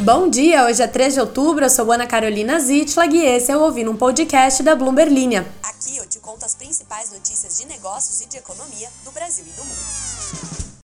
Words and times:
Bom 0.00 0.28
dia, 0.30 0.64
hoje 0.64 0.80
é 0.80 0.86
3 0.86 1.14
de 1.14 1.20
outubro, 1.20 1.64
eu 1.64 1.68
sou 1.68 1.90
Ana 1.90 2.06
Carolina 2.06 2.60
Zitlag 2.60 3.16
e 3.16 3.20
esse 3.20 3.50
é 3.50 3.56
o 3.56 3.60
Ouvindo 3.62 3.90
um 3.90 3.96
Podcast 3.96 4.62
da 4.62 4.76
Bloomberg 4.76 5.12
Linha. 5.12 5.44
Aqui 5.60 5.96
eu 5.96 6.06
te 6.06 6.20
conto 6.20 6.44
as 6.44 6.54
principais 6.54 7.10
notícias 7.10 7.58
de 7.58 7.66
negócios 7.66 8.20
e 8.20 8.28
de 8.28 8.36
economia 8.36 8.88
do 9.04 9.10
Brasil 9.10 9.44
e 9.44 9.50
do 9.50 9.64
mundo. 9.64 10.78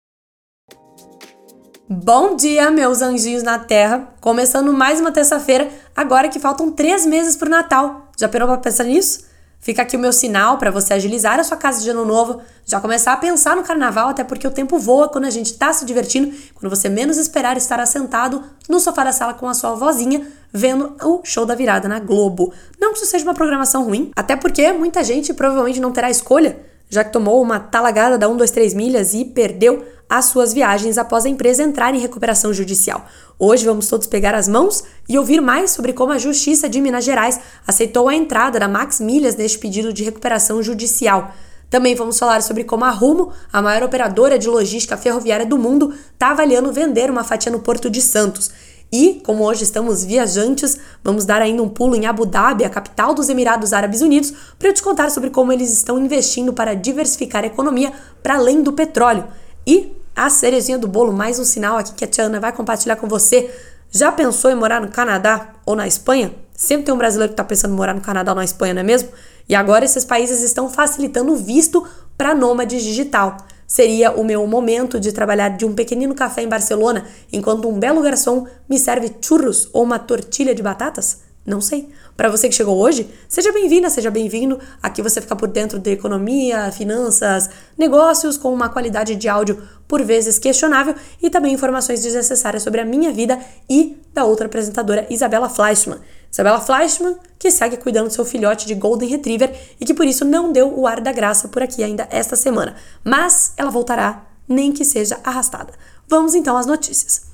Bom 1.89 2.35
dia, 2.35 2.73
meus 2.73 3.03
anjinhos 3.03 3.45
na 3.45 3.57
Terra! 3.57 4.13
Começando 4.21 4.73
mais 4.73 4.99
uma 4.99 5.13
terça-feira, 5.13 5.71
agora 5.95 6.29
que 6.29 6.41
faltam 6.41 6.73
três 6.73 7.07
meses 7.07 7.37
para 7.37 7.47
o 7.47 7.51
Natal. 7.51 8.09
Já 8.19 8.29
parou 8.29 8.49
para 8.49 8.59
pensar 8.59 8.83
nisso? 8.83 9.27
Fica 9.65 9.81
aqui 9.81 9.97
o 9.97 9.99
meu 9.99 10.13
sinal 10.13 10.59
para 10.59 10.71
você 10.71 10.93
agilizar 10.93 11.41
a 11.41 11.43
sua 11.43 11.57
casa 11.57 11.83
de 11.83 11.89
ano 11.89 12.05
novo, 12.05 12.43
já 12.67 12.79
começar 12.79 13.15
a 13.15 13.17
pensar 13.17 13.57
no 13.57 13.63
carnaval, 13.63 14.11
até 14.11 14.23
porque 14.23 14.47
o 14.47 14.51
tempo 14.51 14.79
voa 14.79 15.09
quando 15.09 15.25
a 15.25 15.31
gente 15.31 15.47
está 15.47 15.73
se 15.73 15.87
divertindo, 15.87 16.37
quando 16.53 16.69
você 16.69 16.91
menos 16.91 17.17
esperar 17.17 17.57
estar 17.57 17.81
assentado 17.81 18.45
no 18.69 18.79
sofá 18.79 19.05
da 19.05 19.13
sala 19.13 19.33
com 19.33 19.49
a 19.49 19.55
sua 19.55 19.75
vozinha, 19.75 20.29
vendo 20.53 20.95
o 21.03 21.23
show 21.25 21.47
da 21.47 21.55
virada 21.55 21.89
na 21.89 21.99
Globo. 21.99 22.53
Não 22.79 22.93
que 22.93 22.99
isso 22.99 23.07
seja 23.07 23.25
uma 23.25 23.33
programação 23.33 23.85
ruim, 23.85 24.11
até 24.15 24.37
porque 24.37 24.71
muita 24.71 25.03
gente 25.03 25.33
provavelmente 25.33 25.81
não 25.81 25.93
terá 25.93 26.11
escolha, 26.11 26.59
já 26.95 27.03
que 27.03 27.13
tomou 27.13 27.43
uma 27.43 27.59
talagada 27.59 28.17
da 28.17 28.29
1, 28.29 28.37
2, 28.37 28.51
3 28.53 28.73
milhas 28.73 29.15
e 29.15 29.25
perdeu 29.25 29.85
as 30.09 30.27
suas 30.27 30.53
viagens 30.53 30.97
após 30.97 31.27
a 31.27 31.29
empresa 31.29 31.65
entrar 31.65 31.93
em 31.93 31.99
recuperação 31.99 32.53
judicial. 32.53 33.05
Hoje 33.37 33.65
vamos 33.65 33.89
todos 33.89 34.07
pegar 34.07 34.33
as 34.33 34.47
mãos 34.47 34.85
e 35.09 35.19
ouvir 35.19 35.41
mais 35.41 35.73
sobre 35.73 35.93
como 35.93 36.13
a 36.13 36.19
Justiça 36.19 36.69
de 36.69 36.81
Minas 36.81 37.05
Gerais 37.05 37.41
aceitou 37.67 38.09
a 38.09 38.15
entrada 38.15 38.61
da 38.61 38.69
Max 38.69 39.01
Milhas 39.01 39.35
neste 39.35 39.59
pedido 39.59 39.93
de 39.93 40.05
recuperação 40.05 40.63
judicial. 40.63 41.33
Também 41.69 41.97
vamos 41.97 42.17
falar 42.17 42.43
sobre 42.43 42.63
como 42.63 42.85
a 42.85 42.91
Rumo, 42.91 43.33
a 43.53 43.61
maior 43.61 43.83
operadora 43.83 44.39
de 44.39 44.49
logística 44.49 44.97
ferroviária 44.97 45.45
do 45.45 45.59
mundo, 45.59 45.93
está 46.13 46.31
avaliando 46.31 46.73
vender 46.73 47.11
uma 47.11 47.25
fatia 47.25 47.51
no 47.51 47.59
Porto 47.59 47.91
de 47.91 48.01
Santos. 48.01 48.53
E, 48.97 49.21
como 49.25 49.43
hoje 49.43 49.65
estamos 49.65 50.05
viajantes, 50.05 50.79
vamos 51.03 51.25
dar 51.25 51.43
ainda 51.43 51.61
um 51.61 51.69
pulo 51.69 51.97
em 51.97 52.07
Abu 52.07 52.25
Dhabi, 52.25 52.63
a 52.63 52.71
capital 52.71 53.13
dos 53.13 53.29
Emirados 53.29 53.73
Árabes 53.73 54.01
Unidos, 54.01 54.33
para 54.57 54.69
eu 54.69 54.73
te 54.73 54.81
contar 54.81 55.11
sobre 55.11 55.31
como 55.31 55.53
eles 55.53 55.73
estão 55.73 55.99
investindo 55.99 56.53
para 56.53 56.75
diversificar 56.75 57.43
a 57.43 57.49
economia 57.49 57.93
para 58.23 58.37
além 58.37 58.63
do 58.63 58.73
petróleo. 58.73 59.25
E 59.67 59.93
a 60.15 60.31
cerejinha 60.31 60.79
do 60.79 60.87
bolo, 60.87 61.13
mais 61.13 61.41
um 61.41 61.45
sinal 61.45 61.77
aqui 61.77 61.93
que 61.93 62.05
a 62.05 62.07
Tia 62.07 62.27
Ana 62.27 62.39
vai 62.39 62.53
compartilhar 62.53 62.95
com 62.95 63.09
você. 63.09 63.53
Já 63.91 64.13
pensou 64.13 64.49
em 64.53 64.55
morar 64.55 64.81
no 64.81 64.87
Canadá 64.87 65.55
ou 65.67 65.75
na 65.75 65.89
Espanha? 65.89 66.33
Sempre 66.55 66.85
tem 66.85 66.95
um 66.95 66.99
brasileiro 66.99 67.31
que 67.31 67.35
está 67.35 67.43
pensando 67.43 67.73
em 67.73 67.77
morar 67.77 67.95
no 67.95 68.01
Canadá 68.01 68.31
ou 68.31 68.37
na 68.37 68.45
Espanha, 68.45 68.75
não 68.75 68.81
é 68.83 68.85
mesmo? 68.85 69.09
E 69.49 69.57
agora 69.57 69.85
esses 69.85 70.05
países 70.05 70.41
estão 70.41 70.71
facilitando 70.71 71.33
o 71.33 71.37
visto 71.37 71.85
para 72.17 72.33
nômades 72.33 72.85
digital. 72.85 73.39
Seria 73.67 74.13
o 74.13 74.25
meu 74.25 74.47
momento 74.47 75.01
de 75.01 75.13
trabalhar 75.13 75.51
de 75.51 75.65
um 75.65 75.75
pequenino 75.75 76.15
café 76.15 76.43
em 76.43 76.49
Barcelona, 76.49 77.07
enquanto 77.33 77.69
um 77.69 77.79
belo 77.79 78.03
garçom 78.03 78.47
me 78.69 78.79
serve 78.79 79.11
churros 79.21 79.69
ou 79.73 79.83
uma 79.83 79.99
tortilha 79.99 80.55
de 80.55 80.63
batatas? 80.63 81.23
Não 81.47 81.61
sei. 81.61 81.91
Para 82.17 82.31
você 82.31 82.49
que 82.49 82.55
chegou 82.55 82.79
hoje, 82.79 83.11
seja 83.29 83.53
bem-vinda, 83.53 83.91
seja 83.91 84.11
bem-vindo. 84.11 84.59
Aqui 84.83 85.03
você 85.03 85.21
fica 85.21 85.37
por 85.37 85.49
dentro 85.49 85.79
de 85.79 85.91
economia, 85.91 86.73
finanças, 86.73 87.51
negócios 87.77 88.39
com 88.39 88.53
uma 88.53 88.71
qualidade 88.71 89.15
de 89.15 89.29
áudio 89.29 89.63
por 89.87 90.03
vezes 90.03 90.39
questionável 90.39 90.95
e 91.23 91.29
também 91.29 91.53
informações 91.53 92.03
desnecessárias 92.03 92.63
sobre 92.63 92.81
a 92.81 92.85
minha 92.85 93.13
vida 93.13 93.39
e 93.69 93.99
da 94.15 94.25
outra 94.25 94.47
apresentadora 94.47 95.07
Isabela 95.11 95.51
Fleischmann. 95.51 96.01
Isabela 96.35 96.61
Fleischmann, 96.61 97.17
que 97.39 97.49
segue 97.49 97.77
cuidando 97.77 98.09
do 98.09 98.13
seu 98.13 98.25
filhote 98.25 98.67
de 98.67 98.75
Golden 98.75 99.09
Retriever 99.09 99.55
e 99.81 99.85
que 99.85 99.95
por 99.95 100.05
isso 100.05 100.25
não 100.25 100.51
deu 100.51 100.77
o 100.77 100.85
ar 100.85 101.01
da 101.01 101.13
graça 101.13 101.47
por 101.47 101.63
aqui 101.63 101.85
ainda 101.85 102.09
esta 102.11 102.35
semana. 102.35 102.75
Mas 103.05 103.53
ela 103.57 103.71
voltará, 103.71 104.27
nem 104.49 104.73
que 104.73 104.85
seja 104.85 105.21
arrastada. 105.23 105.73
Vamos 106.09 106.35
então 106.35 106.57
às 106.57 106.67
notícias. 106.67 107.27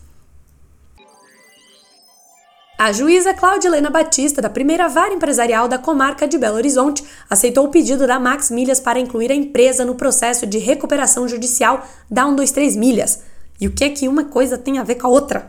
A 2.79 2.93
juíza 2.93 3.33
Claudilena 3.33 3.89
Batista, 3.89 4.43
da 4.43 4.51
primeira 4.51 4.87
vara 4.87 5.15
empresarial 5.15 5.67
da 5.67 5.79
comarca 5.79 6.29
de 6.29 6.37
Belo 6.37 6.57
Horizonte, 6.57 7.03
aceitou 7.29 7.65
o 7.65 7.71
pedido 7.71 8.07
da 8.07 8.21
Max 8.21 8.51
Milhas 8.51 8.81
para 8.81 9.01
incluir 9.01 9.33
a 9.33 9.35
empresa 9.35 9.83
no 9.83 9.95
processo 9.95 10.47
de 10.47 10.59
recuperação 10.59 11.27
judicial 11.27 11.87
da 12.11 12.25
123 12.25 12.77
Milhas. 12.77 13.23
E 13.59 13.67
o 13.67 13.73
que 13.73 13.85
é 13.85 13.89
que 13.89 14.07
uma 14.07 14.25
coisa 14.25 14.59
tem 14.59 14.79
a 14.79 14.85
ver 14.85 14.97
com 14.97 15.07
a 15.07 15.11
outra? 15.11 15.47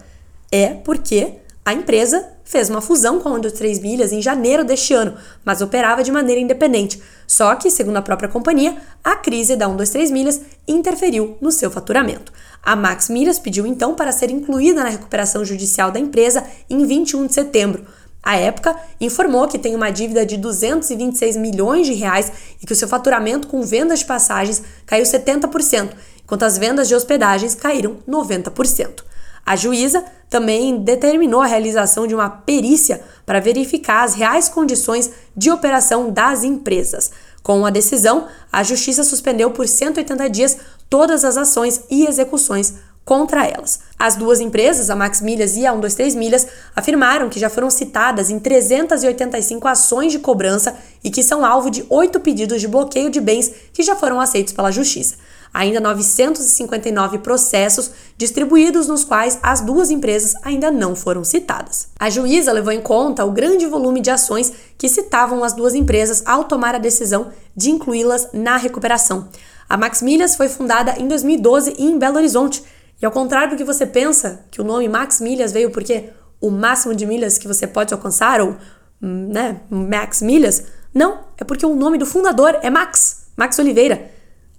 É 0.50 0.68
porque 0.70 1.36
a 1.66 1.74
empresa 1.74 2.26
fez 2.44 2.70
uma 2.70 2.82
fusão 2.82 3.20
com 3.20 3.30
a 3.30 3.34
123 3.34 3.80
Milhas 3.80 4.12
em 4.12 4.22
janeiro 4.22 4.64
deste 4.64 4.94
ano, 4.94 5.16
mas 5.44 5.62
operava 5.62 6.04
de 6.04 6.12
maneira 6.12 6.42
independente. 6.42 7.02
Só 7.28 7.56
que, 7.56 7.72
segundo 7.72 7.98
a 7.98 8.02
própria 8.02 8.30
companhia, 8.30 8.78
a 9.04 9.16
crise 9.16 9.56
da 9.56 9.66
123 9.66 10.12
Milhas 10.12 10.42
interferiu 10.68 11.38
no 11.40 11.52
seu 11.52 11.72
faturamento. 11.72 12.32
A 12.64 12.76
Max 12.76 13.10
Milhas 13.10 13.40
pediu 13.40 13.66
então 13.66 13.96
para 13.96 14.12
ser 14.12 14.30
incluída 14.30 14.84
na 14.84 14.90
recuperação 14.90 15.44
judicial 15.44 15.92
da 15.92 16.00
empresa 16.00 16.44
em 16.70 16.86
21 16.86 17.28
de 17.28 17.34
setembro. 17.34 17.86
A 18.24 18.36
época 18.36 18.76
informou 19.00 19.48
que 19.48 19.58
tem 19.58 19.74
uma 19.74 19.90
dívida 19.90 20.26
de 20.26 20.38
226 20.38 21.38
milhões 21.38 21.88
de 21.88 21.94
reais 21.94 22.32
e 22.62 22.68
que 22.68 22.74
o 22.74 22.76
seu 22.76 22.88
faturamento 22.88 23.48
com 23.48 23.64
vendas 23.64 24.00
de 24.00 24.06
passagens 24.06 24.62
caiu 24.86 25.04
70%, 25.04 25.90
enquanto 26.24 26.44
as 26.44 26.58
vendas 26.58 26.88
de 26.88 26.94
hospedagens 26.94 27.56
caíram 27.56 27.98
90%. 28.08 29.04
A 29.44 29.56
juíza 29.56 30.06
também 30.32 30.78
determinou 30.78 31.42
a 31.42 31.46
realização 31.46 32.08
de 32.08 32.16
uma 32.16 32.30
perícia 32.30 33.02
para 33.26 33.42
verificar 33.42 34.04
as 34.06 34.14
reais 34.14 34.48
condições 34.48 35.12
de 35.36 35.52
operação 35.52 36.10
das 36.10 36.46
empresas. 36.46 37.12
Com 37.44 37.66
a 37.66 37.70
decisão, 37.70 38.28
a 38.50 38.64
Justiça 38.64 39.04
suspendeu 39.04 39.52
por 39.52 39.68
180 39.68 40.30
dias 40.30 40.58
todas 40.90 41.26
as 41.26 41.36
ações 41.36 41.82
e 41.92 42.06
execuções 42.06 42.76
contra 43.04 43.46
elas. 43.46 43.82
As 44.00 44.16
duas 44.16 44.40
empresas, 44.40 44.90
a 44.90 44.96
Max 44.96 45.20
Milhas 45.20 45.58
e 45.58 45.66
a 45.66 45.72
123 45.72 46.16
Milhas, 46.16 46.48
afirmaram 46.74 47.28
que 47.28 47.40
já 47.40 47.50
foram 47.50 47.70
citadas 47.70 48.30
em 48.30 48.40
385 48.40 49.68
ações 49.68 50.14
de 50.14 50.20
cobrança 50.20 50.78
e 51.04 51.12
que 51.12 51.24
são 51.24 51.44
alvo 51.44 51.70
de 51.70 51.86
oito 51.90 52.22
pedidos 52.22 52.62
de 52.62 52.70
bloqueio 52.70 53.10
de 53.10 53.20
bens 53.20 53.52
que 53.74 53.84
já 53.84 53.98
foram 53.98 54.18
aceitos 54.18 54.54
pela 54.54 54.72
Justiça 54.72 55.16
ainda 55.54 55.80
959 55.80 57.20
processos 57.20 57.92
distribuídos 58.18 58.88
nos 58.88 59.04
quais 59.04 59.40
as 59.44 59.62
duas 59.62 59.90
empresas 59.90 60.36
ainda 60.44 60.72
não 60.72 60.96
foram 60.96 61.24
citadas. 61.24 61.90
A 62.00 62.10
juíza 62.10 62.52
levou 62.52 62.72
em 62.72 62.82
conta 62.82 63.26
o 63.26 63.32
grande 63.32 63.66
volume 63.66 64.00
de 64.00 64.10
ações 64.10 64.52
que 64.78 64.88
citavam 64.88 65.44
as 65.44 65.54
duas 65.54 65.74
empresas 65.74 66.24
ao 66.26 66.46
tomar 66.46 66.76
a 66.76 66.80
decisão 66.80 67.32
de 67.56 67.70
incluí-las 67.70 68.30
na 68.34 68.58
recuperação. 68.58 69.28
A 69.68 69.78
Max 69.78 70.02
Milhas 70.02 70.36
foi 70.36 70.50
fundada 70.50 70.96
em 71.00 71.08
2012 71.08 71.76
em 71.78 71.98
Belo 71.98 72.18
Horizonte. 72.18 72.64
E 73.02 73.06
ao 73.06 73.12
contrário 73.12 73.52
do 73.52 73.58
que 73.58 73.64
você 73.64 73.86
pensa, 73.86 74.46
que 74.52 74.62
o 74.62 74.64
nome 74.64 74.88
Max 74.88 75.22
Milhas 75.22 75.52
veio 75.52 75.72
porque 75.72 76.10
o 76.42 76.50
máximo 76.50 76.94
de 76.94 77.06
milhas 77.06 77.38
que 77.38 77.48
você 77.48 77.66
pode 77.66 77.94
alcançar, 77.94 78.42
ou 78.42 78.56
né, 79.00 79.62
Max 79.70 80.22
Milhas, 80.22 80.66
não, 80.94 81.20
é 81.38 81.44
porque 81.44 81.66
o 81.66 81.76
nome 81.76 81.98
do 81.98 82.06
fundador 82.06 82.60
é 82.62 82.70
Max, 82.70 83.28
Max 83.38 83.58
Oliveira. 83.60 84.11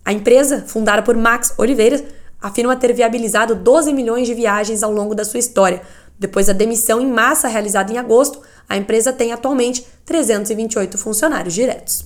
A 0.04 0.12
empresa, 0.12 0.64
fundada 0.66 1.02
por 1.02 1.16
Max 1.16 1.54
Oliveira, 1.56 2.04
afirma 2.40 2.76
ter 2.76 2.92
viabilizado 2.92 3.54
12 3.54 3.92
milhões 3.92 4.26
de 4.26 4.34
viagens 4.34 4.82
ao 4.82 4.92
longo 4.92 5.14
da 5.14 5.24
sua 5.24 5.38
história. 5.38 5.80
Depois 6.18 6.46
da 6.46 6.52
demissão 6.52 7.00
em 7.00 7.06
massa 7.06 7.48
realizada 7.48 7.92
em 7.92 7.98
agosto, 7.98 8.40
a 8.68 8.76
empresa 8.76 9.12
tem 9.12 9.32
atualmente 9.32 9.86
328 10.04 10.98
funcionários 10.98 11.54
diretos. 11.54 12.04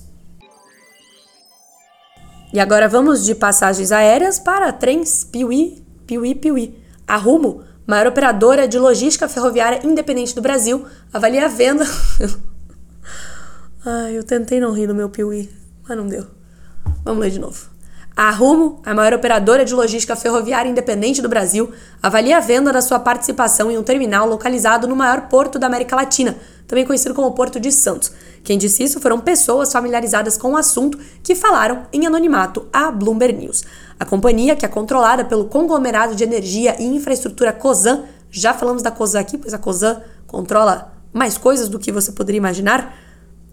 E 2.53 2.59
agora 2.59 2.87
vamos 2.87 3.25
de 3.25 3.35
passagens 3.35 3.91
aéreas 3.91 4.39
para 4.39 4.71
trens 4.71 5.23
Piuí, 5.23 5.83
Piuí, 6.05 6.33
Piuí. 6.33 6.81
A 7.05 7.17
Rumo, 7.17 7.63
maior 7.85 8.07
operadora 8.07 8.67
de 8.67 8.79
logística 8.79 9.27
ferroviária 9.27 9.85
independente 9.85 10.33
do 10.33 10.41
Brasil, 10.41 10.85
avalia 11.11 11.45
a 11.45 11.47
venda. 11.49 11.85
Ai, 13.85 14.17
eu 14.17 14.23
tentei 14.23 14.59
não 14.59 14.71
rir 14.71 14.87
do 14.87 14.95
meu 14.95 15.09
Piuí, 15.09 15.49
mas 15.87 15.97
não 15.97 16.07
deu. 16.07 16.25
Vamos 17.03 17.21
ler 17.21 17.31
de 17.31 17.39
novo. 17.39 17.76
A 18.17 18.31
Rumo, 18.31 18.79
a 18.83 18.95
maior 18.95 19.13
operadora 19.13 19.63
de 19.63 19.75
logística 19.75 20.15
ferroviária 20.15 20.67
independente 20.67 21.21
do 21.21 21.29
Brasil, 21.29 21.71
avalia 22.01 22.37
a 22.37 22.39
venda 22.39 22.73
da 22.73 22.81
sua 22.81 22.97
participação 22.97 23.69
em 23.69 23.77
um 23.77 23.83
terminal 23.83 24.27
localizado 24.27 24.87
no 24.87 24.95
maior 24.95 25.27
porto 25.27 25.59
da 25.59 25.67
América 25.67 25.95
Latina, 25.95 26.35
também 26.67 26.83
conhecido 26.83 27.13
como 27.13 27.31
Porto 27.33 27.59
de 27.59 27.71
Santos. 27.71 28.11
Quem 28.43 28.57
disse 28.57 28.81
isso 28.81 28.99
foram 28.99 29.19
pessoas 29.19 29.71
familiarizadas 29.71 30.35
com 30.35 30.53
o 30.53 30.57
assunto 30.57 30.97
que 31.21 31.35
falaram 31.35 31.83
em 31.93 32.07
anonimato 32.07 32.67
à 32.73 32.89
Bloomberg 32.89 33.37
News. 33.37 33.63
A 33.99 34.03
companhia, 34.03 34.55
que 34.55 34.65
é 34.65 34.67
controlada 34.67 35.23
pelo 35.23 35.45
conglomerado 35.45 36.15
de 36.15 36.23
energia 36.23 36.75
e 36.79 36.85
infraestrutura 36.87 37.53
COSAN, 37.53 38.05
já 38.31 38.51
falamos 38.51 38.81
da 38.81 38.89
COSAN 38.89 39.19
aqui, 39.19 39.37
pois 39.37 39.53
a 39.53 39.59
COSAN 39.59 40.01
controla 40.25 40.91
mais 41.13 41.37
coisas 41.37 41.69
do 41.69 41.77
que 41.77 41.91
você 41.91 42.11
poderia 42.11 42.39
imaginar, 42.39 42.97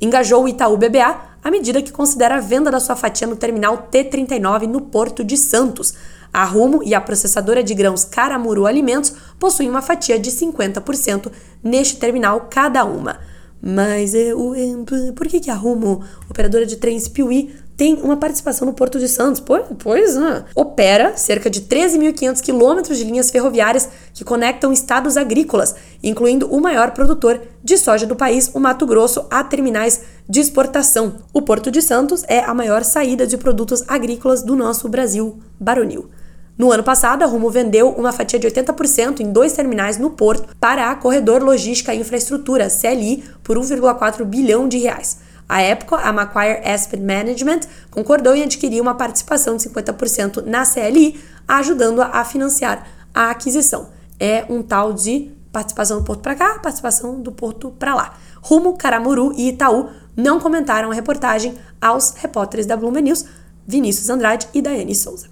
engajou 0.00 0.44
o 0.44 0.48
Itaú 0.48 0.78
BBA 0.78 1.33
à 1.44 1.50
medida 1.50 1.82
que 1.82 1.92
considera 1.92 2.36
a 2.36 2.40
venda 2.40 2.70
da 2.70 2.80
sua 2.80 2.96
fatia 2.96 3.26
no 3.26 3.36
terminal 3.36 3.90
T39 3.92 4.66
no 4.66 4.80
Porto 4.80 5.22
de 5.22 5.36
Santos. 5.36 5.92
A 6.32 6.42
Rumo 6.42 6.82
e 6.82 6.94
a 6.94 7.00
processadora 7.00 7.62
de 7.62 7.74
grãos 7.74 8.04
Caramuru 8.04 8.66
Alimentos 8.66 9.12
possuem 9.38 9.68
uma 9.68 9.82
fatia 9.82 10.18
de 10.18 10.30
50% 10.30 11.30
neste 11.62 11.98
terminal 11.98 12.48
cada 12.50 12.84
uma. 12.84 13.20
Mas 13.62 14.14
eu, 14.14 14.52
por 15.14 15.28
que, 15.28 15.38
que 15.40 15.50
a 15.50 15.54
Rumo, 15.54 16.02
operadora 16.28 16.66
de 16.66 16.76
trens 16.76 17.08
Piuí, 17.08 17.54
tem 17.76 17.94
uma 18.02 18.16
participação 18.16 18.66
no 18.66 18.74
Porto 18.74 18.98
de 18.98 19.08
Santos. 19.08 19.40
Pois, 19.40 19.64
pois 19.78 20.16
né? 20.16 20.44
opera 20.54 21.16
cerca 21.16 21.50
de 21.50 21.62
13.500 21.62 22.40
quilômetros 22.40 22.98
de 22.98 23.04
linhas 23.04 23.30
ferroviárias 23.30 23.88
que 24.12 24.24
conectam 24.24 24.72
estados 24.72 25.16
agrícolas 25.16 25.74
incluindo 26.08 26.46
o 26.46 26.60
maior 26.60 26.92
produtor 26.92 27.40
de 27.62 27.76
soja 27.78 28.06
do 28.06 28.14
país, 28.14 28.50
o 28.54 28.60
Mato 28.60 28.86
Grosso, 28.86 29.26
a 29.30 29.42
terminais 29.42 30.02
de 30.28 30.40
exportação. 30.40 31.16
O 31.32 31.42
Porto 31.42 31.70
de 31.70 31.80
Santos 31.80 32.22
é 32.28 32.40
a 32.40 32.54
maior 32.54 32.84
saída 32.84 33.26
de 33.26 33.36
produtos 33.36 33.82
agrícolas 33.88 34.42
do 34.42 34.54
nosso 34.54 34.88
Brasil 34.88 35.38
baronil. 35.58 36.10
No 36.56 36.70
ano 36.70 36.84
passado, 36.84 37.24
a 37.24 37.26
Rumo 37.26 37.50
vendeu 37.50 37.90
uma 37.90 38.12
fatia 38.12 38.38
de 38.38 38.46
80% 38.46 39.18
em 39.18 39.32
dois 39.32 39.54
terminais 39.54 39.98
no 39.98 40.10
porto 40.10 40.54
para 40.60 40.88
a 40.88 40.94
Corredor 40.94 41.42
Logística 41.42 41.92
e 41.92 41.98
Infraestrutura, 41.98 42.68
CLI, 42.70 43.24
por 43.42 43.58
1,4 43.58 44.24
bilhão 44.24 44.68
de 44.68 44.78
reais. 44.78 45.18
À 45.48 45.60
época, 45.60 45.96
a 45.96 46.12
Macquarie 46.12 46.62
Asset 46.64 46.96
Management 46.96 47.60
concordou 47.90 48.34
em 48.34 48.44
adquirir 48.44 48.80
uma 48.80 48.94
participação 48.94 49.56
de 49.56 49.68
50% 49.68 50.44
na 50.46 50.64
CLI, 50.64 51.20
ajudando-a 51.46 52.06
a 52.06 52.24
financiar 52.24 52.86
a 53.12 53.30
aquisição. 53.30 53.88
É 54.18 54.44
um 54.48 54.62
tal 54.62 54.92
de 54.92 55.33
participação 55.54 55.98
do 55.98 56.04
porto 56.04 56.20
para 56.20 56.34
cá, 56.34 56.58
participação 56.58 57.20
do 57.22 57.30
porto 57.30 57.70
para 57.70 57.94
lá. 57.94 58.18
Rumo, 58.42 58.76
Caramuru 58.76 59.32
e 59.36 59.50
Itaú 59.50 59.88
não 60.16 60.40
comentaram 60.40 60.90
a 60.90 60.94
reportagem 60.94 61.56
aos 61.80 62.10
repórteres 62.16 62.66
da 62.66 62.76
Bloomberg 62.76 63.04
News, 63.04 63.24
Vinícius 63.64 64.10
Andrade 64.10 64.48
e 64.52 64.60
Daiane 64.60 64.94
Souza. 64.96 65.28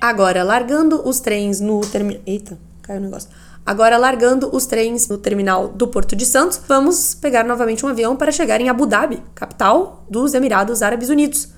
Agora, 0.00 0.42
largando 0.42 1.06
os 1.06 1.20
trens 1.20 1.60
no 1.60 1.80
terminal. 1.82 2.22
Eita, 2.24 2.58
caiu 2.80 3.00
o 3.00 3.04
negócio. 3.04 3.28
Agora, 3.66 3.98
largando 3.98 4.48
os 4.56 4.64
trens 4.64 5.08
no 5.08 5.18
terminal 5.18 5.68
do 5.68 5.88
Porto 5.88 6.16
de 6.16 6.24
Santos, 6.24 6.58
vamos 6.66 7.14
pegar 7.14 7.44
novamente 7.44 7.84
um 7.84 7.88
avião 7.90 8.16
para 8.16 8.32
chegar 8.32 8.58
em 8.60 8.70
Abu 8.70 8.86
Dhabi, 8.86 9.22
capital 9.34 10.06
dos 10.08 10.32
Emirados 10.32 10.80
Árabes 10.80 11.10
Unidos. 11.10 11.57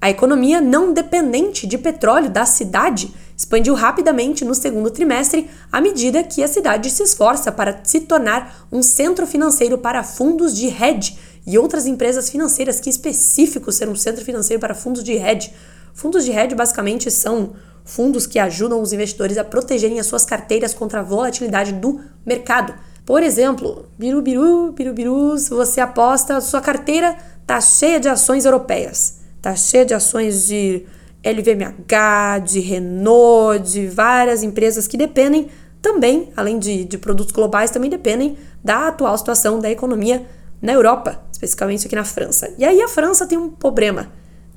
A 0.00 0.08
economia 0.08 0.60
não 0.60 0.92
dependente 0.92 1.66
de 1.66 1.76
petróleo 1.76 2.30
da 2.30 2.46
cidade 2.46 3.12
expandiu 3.36 3.74
rapidamente 3.74 4.44
no 4.44 4.54
segundo 4.54 4.90
trimestre 4.90 5.50
à 5.70 5.80
medida 5.80 6.22
que 6.22 6.42
a 6.42 6.48
cidade 6.48 6.90
se 6.90 7.02
esforça 7.02 7.50
para 7.50 7.80
se 7.82 8.00
tornar 8.00 8.66
um 8.70 8.82
centro 8.82 9.26
financeiro 9.26 9.78
para 9.78 10.02
fundos 10.02 10.56
de 10.56 10.66
hedge 10.66 11.18
e 11.46 11.58
outras 11.58 11.86
empresas 11.86 12.30
financeiras. 12.30 12.80
Que 12.80 12.90
específico 12.90 13.72
ser 13.72 13.88
um 13.88 13.96
centro 13.96 14.24
financeiro 14.24 14.60
para 14.60 14.74
fundos 14.74 15.02
de 15.02 15.12
hedge. 15.12 15.52
Fundos 15.94 16.24
de 16.24 16.30
hedge 16.30 16.54
basicamente 16.54 17.10
são 17.10 17.54
fundos 17.84 18.26
que 18.26 18.38
ajudam 18.38 18.80
os 18.80 18.92
investidores 18.92 19.38
a 19.38 19.44
protegerem 19.44 19.98
as 19.98 20.06
suas 20.06 20.24
carteiras 20.24 20.74
contra 20.74 21.00
a 21.00 21.02
volatilidade 21.02 21.72
do 21.72 22.00
mercado. 22.24 22.74
Por 23.04 23.22
exemplo, 23.22 23.86
biru 23.98 24.20
biru, 24.20 24.72
biru 24.72 24.92
biru, 24.92 25.38
se 25.38 25.50
você 25.50 25.80
aposta, 25.80 26.40
sua 26.40 26.60
carteira 26.60 27.16
tá 27.46 27.60
cheia 27.60 27.98
de 27.98 28.08
ações 28.08 28.44
europeias, 28.44 29.17
tá 29.40 29.54
cheia 29.54 29.84
de 29.84 29.94
ações 29.94 30.46
de 30.46 30.84
LVMH, 31.24 32.40
de 32.44 32.60
Renault, 32.60 33.70
de 33.70 33.86
várias 33.86 34.42
empresas 34.42 34.86
que 34.86 34.96
dependem 34.96 35.48
também, 35.80 36.32
além 36.36 36.58
de, 36.58 36.84
de 36.84 36.98
produtos 36.98 37.32
globais, 37.32 37.70
também 37.70 37.90
dependem 37.90 38.36
da 38.62 38.88
atual 38.88 39.16
situação 39.16 39.60
da 39.60 39.70
economia 39.70 40.26
na 40.60 40.72
Europa, 40.72 41.22
especificamente 41.30 41.86
aqui 41.86 41.94
na 41.94 42.04
França. 42.04 42.52
E 42.58 42.64
aí 42.64 42.82
a 42.82 42.88
França 42.88 43.26
tem 43.26 43.38
um 43.38 43.48
problema. 43.48 44.10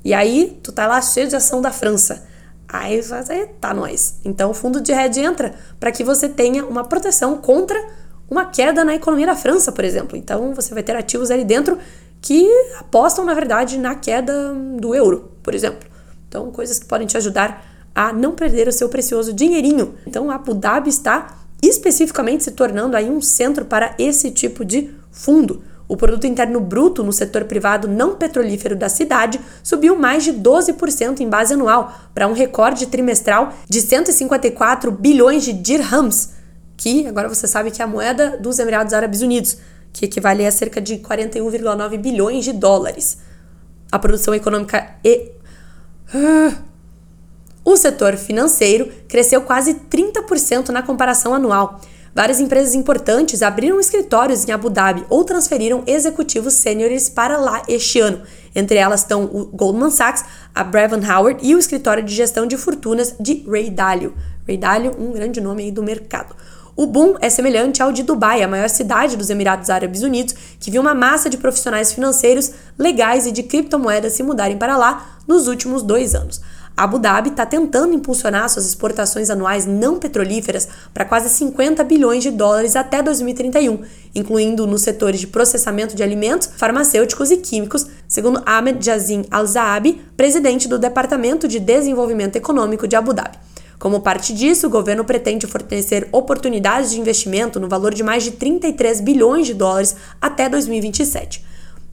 E 0.04 0.12
aí 0.12 0.58
tu 0.62 0.72
tá 0.72 0.86
lá 0.86 1.00
cheio 1.00 1.28
de 1.28 1.36
ação 1.36 1.62
da 1.62 1.70
França. 1.70 2.24
Aí 2.68 3.00
tá 3.60 3.72
nós. 3.72 4.16
Então 4.24 4.50
o 4.50 4.54
fundo 4.54 4.80
de 4.80 4.92
hedge 4.92 5.20
entra 5.20 5.54
para 5.78 5.92
que 5.92 6.02
você 6.02 6.28
tenha 6.28 6.64
uma 6.64 6.84
proteção 6.84 7.36
contra 7.36 7.78
uma 8.28 8.46
queda 8.46 8.82
na 8.82 8.94
economia 8.94 9.26
da 9.26 9.36
França, 9.36 9.70
por 9.70 9.84
exemplo. 9.84 10.16
Então 10.16 10.54
você 10.54 10.72
vai 10.74 10.82
ter 10.82 10.96
ativos 10.96 11.30
ali 11.30 11.44
dentro 11.44 11.78
que 12.22 12.48
apostam, 12.78 13.24
na 13.24 13.34
verdade, 13.34 13.76
na 13.76 13.96
queda 13.96 14.54
do 14.78 14.94
euro, 14.94 15.32
por 15.42 15.54
exemplo. 15.54 15.90
Então, 16.28 16.50
coisas 16.52 16.78
que 16.78 16.86
podem 16.86 17.06
te 17.06 17.16
ajudar 17.16 17.66
a 17.94 18.12
não 18.12 18.32
perder 18.32 18.68
o 18.68 18.72
seu 18.72 18.88
precioso 18.88 19.32
dinheirinho. 19.32 19.96
Então, 20.06 20.30
Abu 20.30 20.54
Dhabi 20.54 20.88
está 20.88 21.36
especificamente 21.60 22.44
se 22.44 22.52
tornando 22.52 22.96
aí 22.96 23.10
um 23.10 23.20
centro 23.20 23.64
para 23.64 23.94
esse 23.98 24.30
tipo 24.30 24.64
de 24.64 24.90
fundo. 25.10 25.62
O 25.88 25.96
produto 25.96 26.26
interno 26.26 26.58
bruto 26.58 27.02
no 27.02 27.12
setor 27.12 27.44
privado 27.44 27.86
não 27.86 28.16
petrolífero 28.16 28.74
da 28.74 28.88
cidade 28.88 29.38
subiu 29.62 29.98
mais 29.98 30.24
de 30.24 30.32
12% 30.32 31.20
em 31.20 31.28
base 31.28 31.52
anual, 31.52 31.92
para 32.14 32.26
um 32.26 32.32
recorde 32.32 32.86
trimestral 32.86 33.52
de 33.68 33.80
154 33.80 34.90
bilhões 34.90 35.44
de 35.44 35.52
dirhams, 35.52 36.30
que 36.76 37.06
agora 37.06 37.28
você 37.28 37.46
sabe 37.46 37.70
que 37.70 37.82
é 37.82 37.84
a 37.84 37.88
moeda 37.88 38.38
dos 38.38 38.58
Emirados 38.58 38.94
Árabes 38.94 39.20
Unidos, 39.20 39.58
que 39.92 40.06
equivale 40.06 40.46
a 40.46 40.50
cerca 40.50 40.80
de 40.80 40.96
41,9 40.96 41.98
bilhões 41.98 42.44
de 42.44 42.52
dólares. 42.52 43.18
A 43.90 43.98
produção 43.98 44.34
econômica 44.34 44.96
e 45.04 45.32
o 47.64 47.76
setor 47.76 48.16
financeiro 48.16 48.90
cresceu 49.08 49.42
quase 49.42 49.74
30% 49.74 50.70
na 50.70 50.82
comparação 50.82 51.34
anual 51.34 51.80
Várias 52.14 52.40
empresas 52.40 52.74
importantes 52.74 53.40
abriram 53.40 53.80
escritórios 53.80 54.46
em 54.46 54.52
Abu 54.52 54.68
Dhabi 54.68 55.02
ou 55.08 55.24
transferiram 55.24 55.82
executivos 55.86 56.52
sêniores 56.54 57.08
para 57.08 57.38
lá 57.38 57.62
este 57.66 58.00
ano. 58.00 58.20
Entre 58.54 58.76
elas 58.76 59.00
estão 59.00 59.24
o 59.24 59.46
Goldman 59.46 59.90
Sachs, 59.90 60.22
a 60.54 60.62
Brevin 60.62 61.02
Howard 61.06 61.40
e 61.42 61.54
o 61.54 61.58
escritório 61.58 62.02
de 62.02 62.14
gestão 62.14 62.46
de 62.46 62.58
fortunas 62.58 63.14
de 63.18 63.42
Ray 63.48 63.70
Dalio. 63.70 64.14
Ray 64.46 64.58
Dalio, 64.58 64.94
um 64.98 65.12
grande 65.12 65.40
nome 65.40 65.62
aí 65.62 65.72
do 65.72 65.82
mercado. 65.82 66.36
O 66.74 66.86
boom 66.86 67.16
é 67.20 67.28
semelhante 67.28 67.82
ao 67.82 67.92
de 67.92 68.02
Dubai, 68.02 68.42
a 68.42 68.48
maior 68.48 68.68
cidade 68.70 69.14
dos 69.14 69.28
Emirados 69.28 69.68
Árabes 69.68 70.02
Unidos, 70.02 70.34
que 70.58 70.70
viu 70.70 70.80
uma 70.80 70.94
massa 70.94 71.28
de 71.28 71.36
profissionais 71.36 71.92
financeiros, 71.92 72.50
legais 72.78 73.26
e 73.26 73.32
de 73.32 73.42
criptomoedas 73.42 74.14
se 74.14 74.22
mudarem 74.22 74.56
para 74.56 74.78
lá 74.78 75.18
nos 75.28 75.48
últimos 75.48 75.82
dois 75.82 76.14
anos. 76.14 76.40
Abu 76.74 76.98
Dhabi 76.98 77.28
está 77.28 77.44
tentando 77.44 77.92
impulsionar 77.92 78.48
suas 78.48 78.64
exportações 78.64 79.28
anuais 79.28 79.66
não 79.66 79.98
petrolíferas 79.98 80.66
para 80.94 81.04
quase 81.04 81.28
50 81.28 81.84
bilhões 81.84 82.22
de 82.22 82.30
dólares 82.30 82.74
até 82.74 83.02
2031, 83.02 83.82
incluindo 84.14 84.66
nos 84.66 84.80
setores 84.80 85.20
de 85.20 85.26
processamento 85.26 85.94
de 85.94 86.02
alimentos, 86.02 86.48
farmacêuticos 86.56 87.30
e 87.30 87.36
químicos, 87.36 87.86
segundo 88.08 88.42
Ahmed 88.46 88.82
Jazim 88.82 89.26
Al-Zaabi, 89.30 90.00
presidente 90.16 90.66
do 90.66 90.78
Departamento 90.78 91.46
de 91.46 91.60
Desenvolvimento 91.60 92.36
Econômico 92.36 92.88
de 92.88 92.96
Abu 92.96 93.12
Dhabi. 93.12 93.41
Como 93.82 94.00
parte 94.00 94.32
disso, 94.32 94.68
o 94.68 94.70
governo 94.70 95.04
pretende 95.04 95.44
fornecer 95.44 96.08
oportunidades 96.12 96.92
de 96.92 97.00
investimento 97.00 97.58
no 97.58 97.68
valor 97.68 97.92
de 97.92 98.04
mais 98.04 98.22
de 98.22 98.30
33 98.30 99.00
bilhões 99.00 99.44
de 99.44 99.54
dólares 99.54 99.96
até 100.20 100.48
2027. 100.48 101.44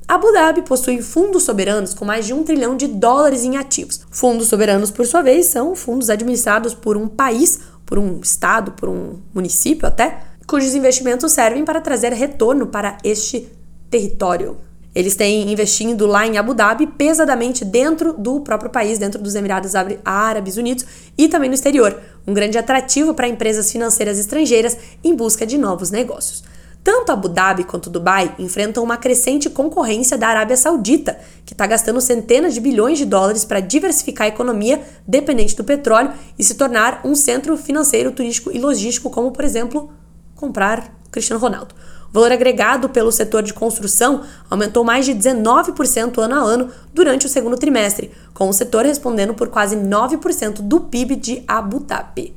Abu 0.08 0.32
Dhabi 0.32 0.62
possui 0.62 1.02
fundos 1.02 1.42
soberanos 1.42 1.96
com 1.96 2.06
mais 2.06 2.28
de 2.28 2.34
um 2.36 2.44
trilhão 2.44 2.78
de 2.78 2.86
dólares 2.86 3.44
em 3.44 3.58
ativos. 3.58 4.02
Fundos 4.12 4.50
soberanos, 4.50 4.92
por 4.92 5.08
sua 5.08 5.24
vez, 5.24 5.48
são 5.48 5.76
fundos 5.76 6.12
administrados 6.12 6.76
por 6.76 6.96
um 6.96 7.08
país, 7.08 7.60
por 7.88 7.98
um 7.98 8.19
estado, 8.22 8.74
por 8.74 8.88
um 8.88 9.18
município 9.34 9.88
até, 9.88 10.19
cujos 10.46 10.76
investimentos 10.76 11.31
servem 11.31 11.66
para 11.66 11.81
trazer 11.81 12.14
retorno 12.14 12.68
para 12.68 13.00
este 13.04 13.52
território. 13.90 14.58
Eles 14.94 15.16
têm 15.16 15.52
investindo 15.52 16.08
lá 16.08 16.26
em 16.26 16.38
Abu 16.38 16.54
Dhabi 16.54 16.88
pesadamente 16.88 17.64
dentro 17.64 18.14
do 18.14 18.42
próprio 18.42 18.72
país, 18.72 18.98
dentro 18.98 19.22
dos 19.22 19.36
Emirados 19.36 19.74
Árabes 20.04 20.58
Unidos 20.58 20.86
e 21.18 21.28
também 21.28 21.48
no 21.48 21.56
exterior, 21.56 22.00
um 22.26 22.34
grande 22.34 22.58
atrativo 22.58 23.14
para 23.14 23.28
empresas 23.28 23.72
financeiras 23.72 24.18
estrangeiras 24.18 24.78
em 25.04 25.16
busca 25.16 25.46
de 25.46 25.58
novos 25.58 25.92
negócios. 25.92 26.44
Tanto 26.84 27.12
Abu 27.12 27.28
Dhabi 27.28 27.66
quanto 27.66 27.90
Dubai 27.90 28.34
enfrentam 28.40 28.84
uma 28.84 28.98
crescente 28.98 29.50
concorrência 29.50 30.18
da 30.18 30.30
Arábia 30.30 30.56
Saudita, 30.56 31.19
que 31.46 31.54
está 31.54 31.68
gastando 31.68 32.00
centenas 32.00 32.54
de 32.54 32.62
bilhões 32.62 32.98
de 32.98 33.06
dólares 33.06 33.44
para 33.44 33.60
diversificar 33.60 34.26
a 34.26 34.30
economia 34.30 34.81
dependente 35.06 35.56
do 35.56 35.64
petróleo 35.64 36.14
e 36.38 36.44
se 36.44 36.56
tornar 36.56 37.02
um 37.04 37.14
centro 37.16 37.56
financeiro, 37.58 38.12
turístico 38.12 38.50
e 38.52 38.60
logístico, 38.60 39.10
como, 39.10 39.31
por 39.31 39.44
exemplo, 39.44 39.92
comprar 40.36 40.98
Cristiano 41.12 41.42
Ronaldo. 41.42 41.76
Valor 42.11 42.31
agregado 42.31 42.89
pelo 42.89 43.11
setor 43.11 43.44
de 43.44 43.54
construção 43.54 44.23
aumentou 44.49 44.83
mais 44.83 45.06
de 45.06 45.13
19% 45.13 46.18
ano 46.18 46.35
a 46.35 46.39
ano 46.39 46.71
durante 46.94 47.28
o 47.28 47.30
segundo 47.30 47.56
trimestre, 47.56 48.11
com 48.33 48.49
o 48.49 48.54
setor 48.54 48.85
respondendo 48.85 49.33
por 49.33 49.49
quase 49.49 49.75
9% 49.75 50.61
do 50.61 50.81
PIB 50.81 51.16
de 51.16 51.44
Abu 51.47 51.80
Dhabi. 51.80 52.35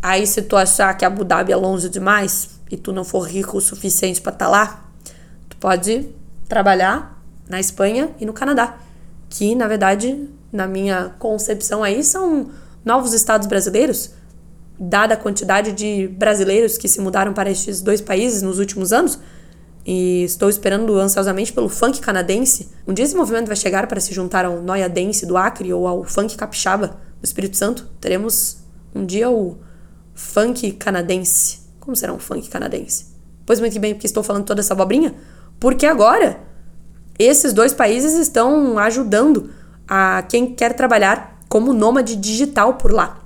Aí, 0.00 0.26
se 0.26 0.42
tu 0.42 0.56
achar 0.56 0.92
que 0.96 1.04
Abu 1.04 1.24
Dhabi 1.24 1.52
é 1.52 1.56
longe 1.56 1.88
demais 1.88 2.50
e 2.70 2.76
tu 2.76 2.92
não 2.92 3.04
for 3.04 3.20
rico 3.20 3.56
o 3.56 3.60
suficiente 3.60 4.20
para 4.20 4.32
estar 4.32 4.46
tá 4.46 4.50
lá, 4.50 4.84
tu 5.48 5.56
pode 5.56 6.08
trabalhar 6.48 7.20
na 7.48 7.60
Espanha 7.60 8.10
e 8.18 8.26
no 8.26 8.32
Canadá, 8.32 8.78
que 9.28 9.54
na 9.54 9.66
verdade, 9.68 10.28
na 10.52 10.66
minha 10.66 11.14
concepção 11.18 11.82
aí, 11.82 12.02
são 12.02 12.50
novos 12.84 13.12
estados 13.12 13.46
brasileiros, 13.46 14.10
dada 14.78 15.14
a 15.14 15.16
quantidade 15.16 15.72
de 15.72 16.08
brasileiros 16.08 16.76
que 16.76 16.88
se 16.88 17.00
mudaram 17.00 17.32
para 17.32 17.50
estes 17.50 17.80
dois 17.80 18.00
países 18.00 18.42
nos 18.42 18.58
últimos 18.58 18.92
anos. 18.92 19.18
E 19.84 20.22
estou 20.24 20.48
esperando 20.48 20.96
ansiosamente 20.98 21.52
pelo 21.52 21.68
funk 21.68 22.00
canadense. 22.00 22.68
Um 22.86 22.94
dia 22.94 23.04
esse 23.04 23.16
movimento 23.16 23.48
vai 23.48 23.56
chegar 23.56 23.86
para 23.88 24.00
se 24.00 24.14
juntar 24.14 24.44
ao 24.44 24.62
Noia 24.62 24.88
Dance 24.88 25.26
do 25.26 25.36
Acre 25.36 25.72
ou 25.72 25.88
ao 25.88 26.04
funk 26.04 26.36
capixaba 26.36 27.00
do 27.20 27.24
Espírito 27.24 27.56
Santo. 27.56 27.90
Teremos 28.00 28.58
um 28.94 29.04
dia 29.04 29.28
o 29.28 29.58
funk 30.14 30.72
canadense. 30.72 31.62
Como 31.80 31.96
será 31.96 32.12
um 32.12 32.18
funk 32.18 32.48
canadense? 32.48 33.06
Pois 33.44 33.58
muito 33.58 33.78
bem, 33.80 33.94
porque 33.94 34.06
estou 34.06 34.22
falando 34.22 34.44
toda 34.44 34.60
essa 34.60 34.72
abobrinha? 34.72 35.14
Porque 35.58 35.84
agora 35.84 36.40
esses 37.18 37.52
dois 37.52 37.72
países 37.72 38.14
estão 38.14 38.78
ajudando 38.78 39.50
a 39.86 40.22
quem 40.28 40.54
quer 40.54 40.74
trabalhar 40.74 41.40
como 41.48 41.72
nômade 41.72 42.16
digital 42.16 42.74
por 42.74 42.92
lá. 42.92 43.21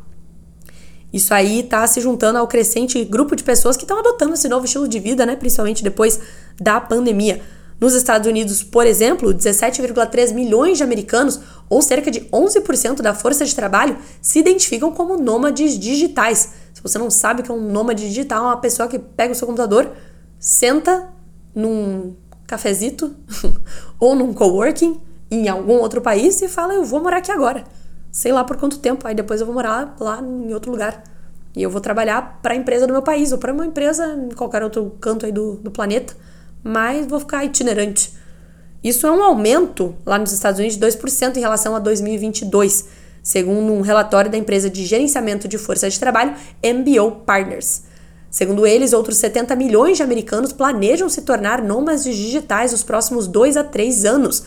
Isso 1.13 1.33
aí 1.33 1.61
está 1.61 1.87
se 1.87 2.01
juntando 2.01 2.39
ao 2.39 2.47
crescente 2.47 3.03
grupo 3.05 3.37
de 3.37 3.45
pessoas 3.45 3.77
que 3.77 3.85
estão 3.85 3.99
adotando 3.99 4.35
esse 4.35 4.49
novo 4.49 4.65
estilo 4.65 4.89
de 4.89 4.99
vida, 4.99 5.25
né? 5.25 5.37
Principalmente 5.37 5.83
depois 5.83 6.21
da 6.61 6.81
pandemia. 6.81 7.41
Nos 7.79 7.95
Estados 7.95 8.27
Unidos, 8.27 8.63
por 8.63 8.87
exemplo, 8.87 9.35
17,3 9.35 10.33
milhões 10.33 10.79
de 10.79 10.85
americanos, 10.85 11.41
ou 11.69 11.83
cerca 11.83 12.11
de 12.11 12.21
11% 12.23 13.03
da 13.03 13.13
força 13.13 13.45
de 13.45 13.55
trabalho, 13.55 13.99
se 14.21 14.39
identificam 14.39 14.91
como 14.93 15.19
nômades 15.19 15.79
digitais. 15.79 16.53
Se 16.73 16.83
você 16.83 16.99
não 16.99 17.11
sabe 17.11 17.41
o 17.41 17.45
que 17.45 17.51
é 17.51 17.55
um 17.55 17.71
nômade 17.71 18.09
digital, 18.09 18.45
é 18.45 18.47
uma 18.49 18.61
pessoa 18.61 18.89
que 18.89 18.99
pega 18.99 19.33
o 19.33 19.37
seu 19.37 19.47
computador, 19.47 19.93
senta 20.39 21.11
num 21.55 22.15
cafezito 22.47 23.15
ou 24.01 24.15
num 24.15 24.33
coworking 24.33 25.01
em 25.31 25.49
algum 25.49 25.75
outro 25.75 26.01
país 26.01 26.41
e 26.41 26.49
fala: 26.49 26.75
Eu 26.75 26.85
vou 26.85 27.03
morar 27.03 27.19
aqui 27.19 27.31
agora. 27.31 27.65
Sei 28.17 28.33
lá 28.33 28.45
por 28.45 28.57
quanto 28.57 28.79
tempo, 28.79 29.07
aí 29.07 29.15
depois 29.15 29.41
eu 29.41 29.47
vou 29.47 29.55
morar 29.55 29.95
lá 30.01 30.23
em 30.23 30.55
outro 30.55 30.71
lugar. 30.71 31.05
E 31.55 31.63
eu 31.63 31.69
vou 31.69 31.83
trabalhar 31.83 32.41
para 32.41 32.55
a 32.55 32.57
empresa 32.57 32.87
do 32.87 32.93
meu 32.95 33.03
país 33.03 33.31
ou 33.31 33.37
para 33.37 33.53
uma 33.53 33.67
empresa 33.67 34.07
em 34.07 34.35
qualquer 34.35 34.63
outro 34.63 34.97
canto 34.99 35.27
aí 35.27 35.33
do, 35.33 35.57
do 35.57 35.71
planeta 35.71 36.17
mas 36.65 37.07
vou 37.07 37.21
ficar 37.21 37.45
itinerante. 37.45 38.13
Isso 38.83 39.07
é 39.07 39.13
um 39.13 39.23
aumento 39.23 39.95
lá 40.05 40.19
nos 40.19 40.33
Estados 40.33 40.59
Unidos 40.59 40.79
de 40.79 40.85
2% 40.85 41.37
em 41.37 41.41
relação 41.41 41.77
a 41.77 41.79
2022, 41.79 42.87
segundo 43.23 43.73
um 43.73 43.83
relatório 43.83 44.31
da 44.31 44.39
empresa 44.39 44.71
de 44.71 44.87
gerenciamento 44.87 45.47
de 45.47 45.59
força 45.59 45.91
de 45.91 46.01
trabalho 46.01 46.35
MBO 46.65 47.23
Partners. 47.27 47.83
Segundo 48.31 48.67
eles, 48.67 48.95
outros 48.95 49.19
70 49.19 49.55
milhões 49.55 49.99
de 49.99 50.03
americanos 50.03 50.53
planejam 50.53 51.09
se 51.09 51.23
tornar 51.23 51.63
nômades 51.63 52.03
digitais 52.05 52.73
nos 52.73 52.83
próximos 52.83 53.29
2 53.29 53.57
a 53.57 53.63
3 53.63 54.05
anos. 54.05 54.45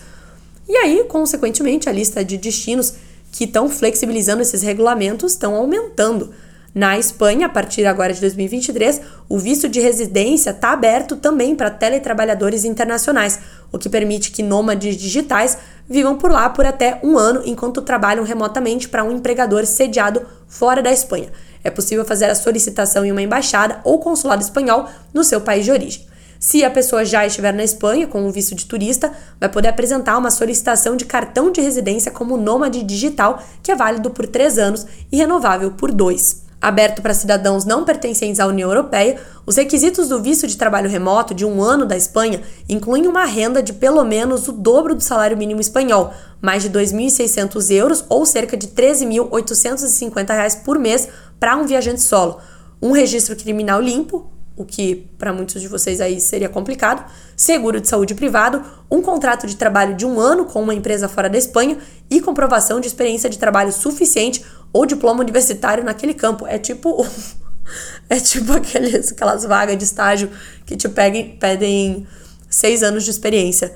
E 0.67 0.75
aí, 0.75 1.05
consequentemente, 1.05 1.87
a 1.87 1.91
lista 1.91 2.23
de 2.23 2.37
destinos 2.37 2.95
que 3.31 3.45
estão 3.45 3.69
flexibilizando 3.69 4.41
esses 4.41 4.61
regulamentos 4.61 5.33
estão 5.33 5.55
aumentando. 5.55 6.33
Na 6.73 6.99
Espanha, 6.99 7.47
a 7.47 7.49
partir 7.49 7.85
agora 7.85 8.13
de 8.13 8.21
2023, 8.21 9.01
o 9.27 9.39
visto 9.39 9.67
de 9.67 9.79
residência 9.79 10.51
está 10.51 10.71
aberto 10.71 11.15
também 11.15 11.55
para 11.55 11.71
teletrabalhadores 11.71 12.63
internacionais, 12.63 13.39
o 13.71 13.77
que 13.77 13.89
permite 13.89 14.31
que 14.31 14.43
nômades 14.43 14.95
digitais 14.95 15.57
vivam 15.89 16.15
por 16.15 16.31
lá 16.31 16.49
por 16.49 16.65
até 16.65 16.99
um 17.03 17.17
ano 17.17 17.41
enquanto 17.43 17.81
trabalham 17.81 18.23
remotamente 18.23 18.87
para 18.87 19.03
um 19.03 19.11
empregador 19.11 19.65
sediado 19.65 20.21
fora 20.47 20.81
da 20.81 20.91
Espanha. 20.91 21.31
É 21.63 21.71
possível 21.71 22.05
fazer 22.05 22.25
a 22.25 22.35
solicitação 22.35 23.03
em 23.03 23.11
uma 23.11 23.21
embaixada 23.21 23.81
ou 23.83 23.99
consulado 23.99 24.43
espanhol 24.43 24.87
no 25.13 25.23
seu 25.23 25.41
país 25.41 25.65
de 25.65 25.71
origem. 25.71 26.08
Se 26.39 26.63
a 26.63 26.71
pessoa 26.71 27.03
já 27.03 27.27
estiver 27.27 27.53
na 27.53 27.65
Espanha 27.65 28.07
com 28.07 28.25
o 28.25 28.31
visto 28.31 28.55
de 28.55 28.65
turista, 28.65 29.11
vai 29.37 29.49
poder 29.49 29.67
apresentar 29.67 30.17
uma 30.17 30.31
solicitação 30.31 30.95
de 30.95 31.03
cartão 31.03 31.51
de 31.51 31.59
residência 31.59 32.13
como 32.13 32.37
nômade 32.37 32.81
digital, 32.81 33.43
que 33.61 33.69
é 33.69 33.75
válido 33.75 34.09
por 34.09 34.25
três 34.25 34.57
anos 34.57 34.87
e 35.11 35.17
renovável 35.17 35.71
por 35.71 35.91
dois. 35.91 36.47
Aberto 36.61 37.01
para 37.01 37.13
cidadãos 37.13 37.65
não 37.65 37.83
pertencentes 37.83 38.39
à 38.39 38.47
União 38.47 38.69
Europeia, 38.69 39.19
os 39.45 39.57
requisitos 39.57 40.07
do 40.07 40.21
visto 40.21 40.47
de 40.47 40.55
trabalho 40.55 40.89
remoto 40.89 41.33
de 41.33 41.45
um 41.45 41.61
ano 41.61 41.85
da 41.85 41.97
Espanha 41.97 42.41
incluem 42.69 43.05
uma 43.05 43.25
renda 43.25 43.61
de 43.61 43.73
pelo 43.73 44.03
menos 44.05 44.47
o 44.47 44.53
dobro 44.53 44.95
do 44.95 45.03
salário 45.03 45.37
mínimo 45.37 45.59
espanhol, 45.59 46.13
mais 46.41 46.63
de 46.63 46.69
2.600 46.69 47.69
euros 47.75 48.05
ou 48.07 48.25
cerca 48.25 48.55
de 48.55 48.69
13.850 48.69 50.29
reais 50.29 50.55
por 50.55 50.79
mês 50.79 51.09
para 51.37 51.57
um 51.57 51.65
viajante 51.65 52.01
solo, 52.01 52.39
um 52.81 52.91
registro 52.91 53.35
criminal 53.35 53.81
limpo, 53.81 54.38
o 54.59 54.65
que 54.65 55.07
para 55.17 55.31
muitos 55.31 55.61
de 55.61 55.69
vocês 55.69 56.01
aí 56.01 56.19
seria 56.19 56.49
complicado, 56.49 57.09
seguro 57.33 57.79
de 57.79 57.87
saúde 57.87 58.13
privado, 58.13 58.61
um 58.91 59.01
contrato 59.01 59.47
de 59.47 59.55
trabalho 59.55 59.95
de 59.95 60.05
um 60.05 60.19
ano 60.19 60.43
com 60.43 60.61
uma 60.61 60.75
empresa 60.75 61.07
fora 61.07 61.29
da 61.29 61.37
Espanha 61.37 61.77
e 62.09 62.19
comprovação 62.19 62.81
de 62.81 62.87
experiência 62.87 63.29
de 63.29 63.39
trabalho 63.39 63.71
suficiente 63.71 64.43
ou 64.73 64.85
diploma 64.85 65.21
universitário 65.21 65.81
naquele 65.81 66.13
campo. 66.13 66.45
É 66.45 66.57
tipo. 66.57 67.07
é 68.09 68.19
tipo 68.19 68.51
aqueles, 68.51 69.13
aquelas 69.13 69.45
vagas 69.45 69.77
de 69.77 69.85
estágio 69.85 70.29
que 70.65 70.75
te 70.75 70.89
pedem, 70.89 71.37
pedem 71.37 72.05
seis 72.49 72.83
anos 72.83 73.05
de 73.05 73.11
experiência. 73.11 73.73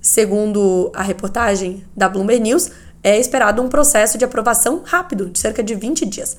Segundo 0.00 0.90
a 0.94 1.02
reportagem 1.02 1.84
da 1.94 2.08
Bloomberg 2.08 2.42
News, 2.42 2.70
é 3.02 3.18
esperado 3.18 3.60
um 3.60 3.68
processo 3.68 4.16
de 4.16 4.24
aprovação 4.24 4.82
rápido, 4.86 5.28
de 5.28 5.38
cerca 5.38 5.62
de 5.62 5.74
20 5.74 6.06
dias. 6.06 6.34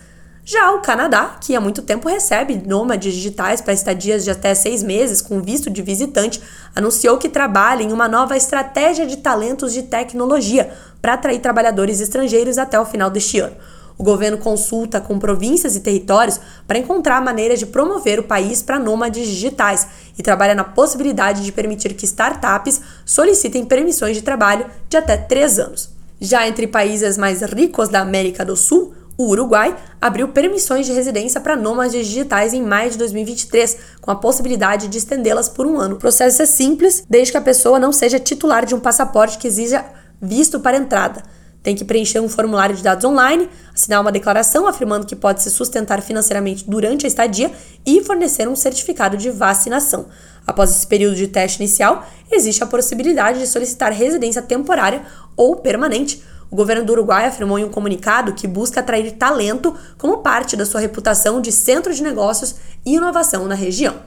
Já 0.52 0.72
o 0.72 0.82
Canadá, 0.82 1.38
que 1.40 1.56
há 1.56 1.62
muito 1.62 1.84
tempo 1.84 2.10
recebe 2.10 2.60
nômades 2.66 3.14
digitais 3.14 3.62
para 3.62 3.72
estadias 3.72 4.24
de 4.24 4.32
até 4.32 4.56
seis 4.56 4.82
meses 4.82 5.22
com 5.22 5.40
visto 5.40 5.70
de 5.70 5.84
visitante, 5.84 6.42
anunciou 6.76 7.20
que 7.20 7.30
trabalha 7.30 7.84
em 7.84 7.94
uma 7.94 8.08
nova 8.08 8.36
estratégia 8.36 9.06
de 9.06 9.18
talentos 9.18 9.74
de 9.74 9.84
tecnologia 9.84 10.72
para 11.00 11.14
atrair 11.14 11.38
trabalhadores 11.38 12.02
estrangeiros 12.02 12.58
até 12.58 12.80
o 12.80 12.86
final 12.86 13.12
deste 13.12 13.40
ano. 13.40 13.56
O 13.96 14.04
governo 14.04 14.40
consulta 14.40 15.00
com 15.00 15.20
províncias 15.20 15.76
e 15.76 15.82
territórios 15.82 16.40
para 16.68 16.80
encontrar 16.80 17.22
maneiras 17.22 17.60
de 17.60 17.68
promover 17.68 18.20
o 18.20 18.24
país 18.24 18.64
para 18.64 18.80
nômades 18.80 19.28
digitais 19.28 19.88
e 20.18 20.24
trabalha 20.24 20.56
na 20.56 20.64
possibilidade 20.64 21.44
de 21.44 21.52
permitir 21.52 21.94
que 21.94 22.06
startups 22.06 22.82
solicitem 23.06 23.66
permissões 23.66 24.18
de 24.18 24.24
trabalho 24.24 24.66
de 24.90 24.98
até 24.98 25.16
três 25.16 25.60
anos. 25.60 25.92
Já 26.20 26.48
entre 26.48 26.66
países 26.66 27.20
mais 27.20 27.44
ricos 27.44 27.88
da 27.88 28.00
América 28.02 28.44
do 28.44 28.58
Sul, 28.58 28.96
o 29.20 29.26
Uruguai 29.26 29.76
abriu 30.00 30.30
permissões 30.30 30.86
de 30.86 30.94
residência 30.94 31.42
para 31.42 31.58
nômades 31.58 32.08
digitais 32.08 32.54
em 32.54 32.64
maio 32.64 32.90
de 32.90 32.98
2023, 32.98 33.78
com 34.00 34.10
a 34.10 34.16
possibilidade 34.16 34.88
de 34.88 34.98
estendê-las 34.98 35.50
por 35.50 35.66
um 35.66 35.78
ano. 35.78 35.96
O 35.96 36.00
processo 36.00 36.42
é 36.42 36.46
simples, 36.46 37.04
desde 37.10 37.34
que 37.34 37.38
a 37.38 37.42
pessoa 37.42 37.78
não 37.78 37.92
seja 37.92 38.18
titular 38.18 38.66
de 38.66 38.74
um 38.74 38.80
passaporte 38.80 39.38
que 39.38 39.46
exija 39.46 39.84
visto 40.22 40.62
para 40.62 40.78
entrada. 40.78 41.22
Tem 41.62 41.76
que 41.76 41.84
preencher 41.84 42.22
um 42.22 42.30
formulário 42.30 42.74
de 42.74 42.82
dados 42.82 43.04
online, 43.04 43.50
assinar 43.76 44.00
uma 44.00 44.10
declaração 44.10 44.66
afirmando 44.66 45.06
que 45.06 45.18
pode 45.18 45.44
se 45.44 45.52
sustentar 45.52 46.02
financeiramente 46.02 46.64
durante 46.66 47.06
a 47.06 47.10
estadia 47.10 47.52
e 47.86 48.02
fornecer 48.02 48.48
um 48.48 48.56
certificado 48.56 49.18
de 49.18 49.30
vacinação. 49.30 50.08
Após 50.48 50.72
esse 50.72 50.88
período 50.88 51.18
de 51.18 51.28
teste 51.28 51.62
inicial, 51.62 52.08
existe 52.32 52.64
a 52.64 52.68
possibilidade 52.68 53.40
de 53.40 53.48
solicitar 53.48 53.92
residência 53.92 54.42
temporária 54.42 55.02
ou 55.36 55.58
permanente. 55.58 56.24
O 56.52 56.56
governo 56.56 56.84
do 56.84 56.94
Uruguai 56.94 57.26
afirmou 57.26 57.60
em 57.60 57.64
um 57.64 57.70
comunicado 57.70 58.34
que 58.34 58.48
busca 58.48 58.80
atrair 58.80 59.12
talento 59.14 59.76
como 59.98 60.20
parte 60.20 60.58
da 60.58 60.66
sua 60.66 60.82
reputação 60.82 61.40
de 61.40 61.52
centro 61.52 61.94
de 61.94 62.02
negócios 62.02 62.56
e 62.86 62.96
inovação 62.96 63.46
na 63.46 63.56
região. 63.56 64.02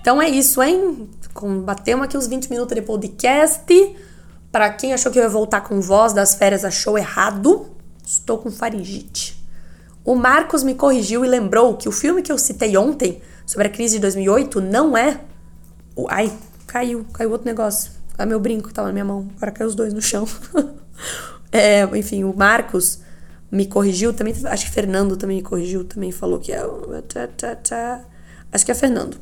Então 0.00 0.20
é 0.20 0.28
isso, 0.28 0.62
hein? 0.62 1.08
Batemos 1.64 2.04
aqui 2.04 2.16
os 2.16 2.26
20 2.26 2.50
minutos 2.50 2.74
de 2.74 2.82
podcast. 2.82 3.96
Para 4.50 4.70
quem 4.70 4.92
achou 4.92 5.12
que 5.12 5.18
eu 5.18 5.22
ia 5.22 5.28
voltar 5.28 5.60
com 5.60 5.80
voz 5.80 6.12
das 6.12 6.34
férias, 6.34 6.64
achou 6.64 6.98
errado. 6.98 7.70
Estou 8.04 8.38
com 8.38 8.50
faringite. 8.50 9.40
O 10.04 10.16
Marcos 10.16 10.64
me 10.64 10.74
corrigiu 10.74 11.24
e 11.24 11.28
lembrou 11.28 11.76
que 11.76 11.88
o 11.88 11.92
filme 11.92 12.22
que 12.22 12.32
eu 12.32 12.36
citei 12.36 12.76
ontem 12.76 13.22
sobre 13.46 13.68
a 13.68 13.70
crise 13.70 13.94
de 13.94 14.00
2008 14.00 14.60
não 14.60 14.96
é. 14.96 15.20
Ai, 16.08 16.32
caiu, 16.66 17.06
caiu 17.12 17.30
outro 17.30 17.46
negócio. 17.46 18.01
É 18.18 18.26
meu 18.26 18.38
brinco 18.38 18.68
que 18.68 18.74
tava 18.74 18.88
na 18.88 18.92
minha 18.92 19.04
mão. 19.04 19.28
Agora 19.36 19.52
caiu 19.52 19.68
os 19.68 19.74
dois 19.74 19.92
no 19.92 20.02
chão. 20.02 20.26
é, 21.50 21.82
enfim, 21.96 22.24
o 22.24 22.34
Marcos 22.36 23.00
me 23.50 23.66
corrigiu 23.66 24.12
também. 24.12 24.34
Acho 24.44 24.66
que 24.66 24.70
Fernando 24.70 25.16
também 25.16 25.36
me 25.38 25.42
corrigiu, 25.42 25.84
também 25.84 26.12
falou 26.12 26.38
que 26.38 26.52
é. 26.52 26.62
Acho 28.52 28.64
que 28.64 28.70
é 28.70 28.74
Fernando. 28.74 29.16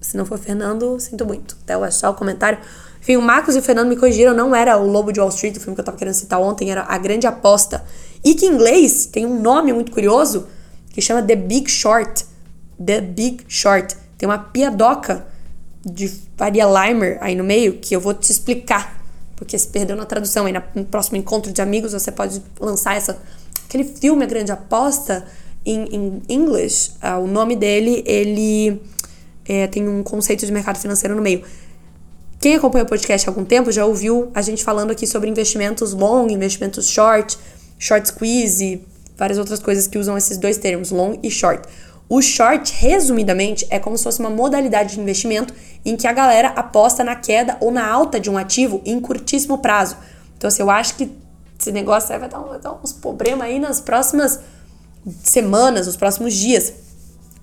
Se 0.00 0.16
não 0.16 0.24
for 0.24 0.38
Fernando, 0.38 0.98
sinto 1.00 1.26
muito. 1.26 1.56
Até 1.62 1.74
é 1.74 1.90
só 1.90 2.10
o 2.10 2.14
comentário. 2.14 2.58
Enfim, 3.00 3.16
o 3.16 3.22
Marcos 3.22 3.54
e 3.56 3.58
o 3.58 3.62
Fernando 3.62 3.88
me 3.88 3.96
corrigiram, 3.96 4.34
não 4.34 4.54
era 4.54 4.76
o 4.76 4.86
Lobo 4.86 5.12
de 5.12 5.20
Wall 5.20 5.28
Street, 5.30 5.56
o 5.56 5.60
filme 5.60 5.74
que 5.74 5.80
eu 5.80 5.84
tava 5.84 5.96
querendo 5.96 6.14
citar 6.14 6.40
ontem, 6.40 6.70
era 6.70 6.82
A 6.82 6.98
Grande 6.98 7.26
Aposta. 7.26 7.84
E 8.24 8.34
que 8.34 8.46
em 8.46 8.54
inglês 8.54 9.06
tem 9.06 9.24
um 9.24 9.40
nome 9.40 9.72
muito 9.72 9.92
curioso 9.92 10.46
que 10.90 11.00
chama 11.00 11.22
The 11.22 11.36
Big 11.36 11.70
Short. 11.70 12.26
The 12.84 13.00
Big 13.00 13.44
Short. 13.48 13.96
Tem 14.16 14.28
uma 14.28 14.38
piadoca 14.38 15.26
de 15.92 16.08
Faria 16.36 16.66
Limer 16.66 17.18
aí 17.20 17.34
no 17.34 17.44
meio 17.44 17.74
que 17.74 17.94
eu 17.94 18.00
vou 18.00 18.14
te 18.14 18.30
explicar, 18.30 19.02
porque 19.36 19.58
se 19.58 19.68
perdeu 19.68 19.96
na 19.96 20.04
tradução. 20.04 20.46
Aí 20.46 20.54
no 20.74 20.84
próximo 20.84 21.16
encontro 21.16 21.52
de 21.52 21.60
amigos 21.60 21.92
você 21.92 22.10
pode 22.10 22.42
lançar 22.60 22.96
essa 22.96 23.20
aquele 23.68 23.84
filme 23.84 24.24
A 24.24 24.26
Grande 24.26 24.50
Aposta 24.50 25.26
em, 25.64 26.22
inglês. 26.28 26.96
Uh, 27.02 27.22
o 27.22 27.26
nome 27.26 27.54
dele, 27.54 28.02
ele 28.06 28.80
é, 29.46 29.66
tem 29.66 29.86
um 29.86 30.02
conceito 30.02 30.46
de 30.46 30.52
mercado 30.52 30.78
financeiro 30.78 31.14
no 31.14 31.22
meio. 31.22 31.42
Quem 32.40 32.54
acompanha 32.54 32.84
o 32.84 32.88
podcast 32.88 33.28
há 33.28 33.30
algum 33.30 33.44
tempo 33.44 33.70
já 33.72 33.84
ouviu 33.84 34.30
a 34.34 34.40
gente 34.42 34.64
falando 34.64 34.90
aqui 34.90 35.06
sobre 35.06 35.28
investimentos 35.28 35.92
long, 35.92 36.28
investimentos 36.28 36.88
short, 36.88 37.36
short 37.78 38.08
squeeze, 38.08 38.80
várias 39.16 39.38
outras 39.38 39.58
coisas 39.58 39.86
que 39.86 39.98
usam 39.98 40.16
esses 40.16 40.38
dois 40.38 40.56
termos, 40.56 40.90
long 40.90 41.18
e 41.22 41.30
short. 41.30 41.68
O 42.08 42.22
short, 42.22 42.72
resumidamente, 42.72 43.66
é 43.68 43.78
como 43.78 43.98
se 43.98 44.04
fosse 44.04 44.20
uma 44.20 44.30
modalidade 44.30 44.94
de 44.94 45.00
investimento 45.00 45.52
em 45.84 45.94
que 45.94 46.06
a 46.06 46.12
galera 46.12 46.48
aposta 46.48 47.04
na 47.04 47.14
queda 47.14 47.56
ou 47.60 47.70
na 47.70 47.86
alta 47.86 48.18
de 48.18 48.30
um 48.30 48.38
ativo 48.38 48.80
em 48.84 48.98
curtíssimo 48.98 49.58
prazo. 49.58 49.96
Então, 50.36 50.48
assim, 50.48 50.62
eu 50.62 50.70
acho 50.70 50.94
que 50.94 51.10
esse 51.60 51.70
negócio 51.70 52.08
vai 52.18 52.28
dar, 52.28 52.38
vai 52.38 52.58
dar 52.58 52.78
uns 52.82 52.92
problemas 52.92 53.48
aí 53.48 53.58
nas 53.58 53.80
próximas 53.80 54.40
semanas, 55.22 55.86
nos 55.86 55.96
próximos 55.96 56.34
dias. 56.34 56.72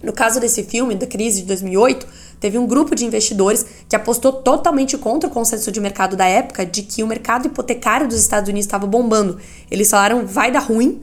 No 0.01 0.13
caso 0.13 0.39
desse 0.39 0.63
filme, 0.63 0.95
da 0.95 1.05
crise 1.05 1.41
de 1.41 1.48
2008, 1.48 2.07
teve 2.39 2.57
um 2.57 2.65
grupo 2.65 2.95
de 2.95 3.05
investidores 3.05 3.65
que 3.88 3.95
apostou 3.95 4.34
totalmente 4.34 4.98
contra 4.98 5.29
o 5.29 5.31
consenso 5.31 5.72
de 5.72 5.79
mercado 5.79 6.15
da 6.15 6.25
época 6.25 6.65
de 6.65 6.81
que 6.81 7.03
o 7.03 7.07
mercado 7.07 7.48
hipotecário 7.48 8.07
dos 8.07 8.19
Estados 8.19 8.50
Unidos 8.50 8.65
estava 8.65 8.88
bombando. 8.88 9.39
Eles 9.69 9.89
falaram, 9.89 10.25
vai 10.25 10.51
dar 10.51 10.60
ruim 10.60 11.01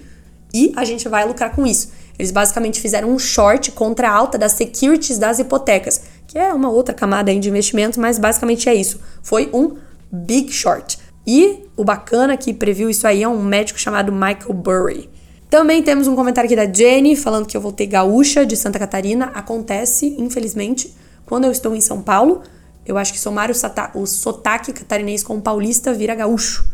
e 0.53 0.73
a 0.77 0.85
gente 0.85 1.09
vai 1.09 1.27
lucrar 1.27 1.55
com 1.55 1.67
isso. 1.67 1.91
Eles 2.19 2.31
basicamente 2.31 2.81
fizeram 2.81 3.11
um 3.11 3.19
short 3.19 3.73
contra 3.73 4.09
a 4.09 4.13
alta 4.13 4.39
das 4.39 4.53
securities 4.53 5.19
das 5.19 5.39
hipotecas, 5.39 6.03
que 6.27 6.39
é 6.39 6.53
uma 6.53 6.71
outra 6.71 6.95
camada 6.95 7.35
de 7.35 7.49
investimentos, 7.49 7.99
mas 7.99 8.19
basicamente 8.19 8.69
é 8.69 8.75
isso. 8.75 9.01
Foi 9.23 9.51
um 9.53 9.77
big 10.11 10.53
short. 10.53 10.99
E 11.27 11.65
o 11.77 11.85
bacana 11.85 12.37
que 12.37 12.53
previu 12.53 12.91
isso 12.91 13.07
aí 13.07 13.23
é 13.23 13.29
um 13.29 13.43
médico 13.43 13.79
chamado 13.79 14.13
Michael 14.13 14.53
Burry. 14.53 15.11
Também 15.49 15.83
temos 15.83 16.07
um 16.07 16.17
comentário 16.17 16.49
aqui 16.49 16.57
da 16.57 16.73
Jenny 16.73 17.15
falando 17.15 17.47
que 17.47 17.57
eu 17.57 17.61
voltei 17.61 17.87
gaúcha 17.87 18.45
de 18.47 18.57
Santa 18.57 18.79
Catarina. 18.79 19.27
Acontece, 19.35 20.17
infelizmente, 20.19 20.95
quando 21.27 21.45
eu 21.45 21.53
estou 21.53 21.75
em 21.77 21.81
São 21.81 22.01
Paulo. 22.01 22.43
Eu 22.85 22.99
acho 22.99 23.13
que 23.13 23.21
somar 23.21 23.51
o, 23.51 24.01
o 24.01 24.07
sotaque 24.07 24.73
catarinense 24.73 25.25
com 25.25 25.37
o 25.37 25.43
paulista 25.43 25.93
vira 25.93 26.15
gaúcho. 26.15 26.67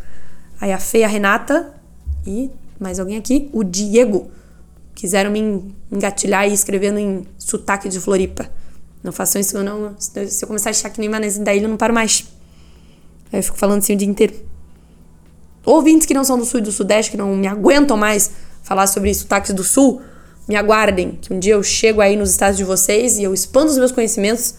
Aí 0.61 0.73
a 0.73 0.79
Fê, 0.79 1.05
a 1.05 1.09
Renata 1.09 1.75
e 2.27 2.51
mais 2.79 2.99
alguém 3.01 3.17
aqui, 3.17 3.51
o 3.53 3.65
Diego. 3.65 4.31
Quiseram 4.99 5.31
me 5.31 5.73
engatilhar 5.93 6.49
e 6.49 6.53
escrevendo 6.53 6.99
em 6.99 7.25
sotaque 7.39 7.89
de 7.89 8.01
Floripa. 8.01 8.51
Não 9.01 9.13
façam 9.13 9.41
isso, 9.41 9.57
não. 9.63 9.95
Se 9.97 10.43
eu 10.43 10.49
começar 10.49 10.71
a 10.71 10.73
achar 10.73 10.91
que 10.91 10.99
nem 10.99 11.09
Manezinho 11.09 11.45
da 11.45 11.55
ilha, 11.55 11.67
eu 11.67 11.69
não 11.69 11.77
paro 11.77 11.95
mais. 11.95 12.25
Aí 13.33 13.39
eu 13.39 13.43
fico 13.45 13.57
falando 13.57 13.79
assim 13.79 13.95
o 13.95 13.97
dia 13.97 14.09
inteiro. 14.09 14.35
Ouvintes 15.65 16.05
que 16.05 16.13
não 16.13 16.25
são 16.25 16.37
do 16.37 16.45
sul 16.45 16.59
e 16.59 16.65
do 16.65 16.73
sudeste, 16.73 17.13
que 17.13 17.17
não 17.17 17.37
me 17.37 17.47
aguentam 17.47 17.97
mais 17.97 18.33
falar 18.65 18.89
sobre 18.89 19.15
sotaques 19.15 19.55
do 19.55 19.63
sul, 19.63 20.03
me 20.49 20.57
aguardem, 20.57 21.13
que 21.23 21.33
um 21.33 21.39
dia 21.39 21.55
eu 21.55 21.63
chego 21.63 22.01
aí 22.01 22.17
nos 22.17 22.31
estados 22.31 22.57
de 22.57 22.65
vocês 22.65 23.19
e 23.19 23.23
eu 23.23 23.33
expando 23.33 23.71
os 23.71 23.79
meus 23.79 23.93
conhecimentos 23.93 24.57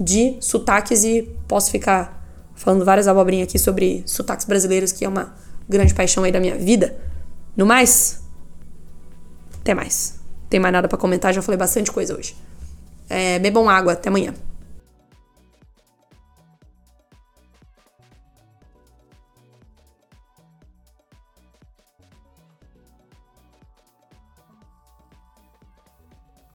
de 0.00 0.38
sotaques 0.40 1.04
e 1.04 1.28
posso 1.46 1.70
ficar 1.70 2.26
falando 2.54 2.86
várias 2.86 3.06
abobrinhas 3.06 3.48
aqui 3.48 3.58
sobre 3.58 4.02
sotaques 4.06 4.46
brasileiros, 4.46 4.92
que 4.92 5.04
é 5.04 5.08
uma 5.10 5.34
grande 5.68 5.92
paixão 5.92 6.24
aí 6.24 6.32
da 6.32 6.40
minha 6.40 6.56
vida. 6.56 6.96
No 7.54 7.66
mais, 7.66 8.23
até 9.64 9.72
mais. 9.72 10.20
Tem 10.50 10.60
mais 10.60 10.74
nada 10.74 10.86
para 10.86 10.98
comentar, 10.98 11.32
já 11.32 11.40
falei 11.40 11.56
bastante 11.56 11.90
coisa 11.90 12.14
hoje. 12.14 12.36
É, 13.08 13.38
bebam 13.38 13.66
água, 13.68 13.94
até 13.94 14.10
amanhã. 14.10 14.34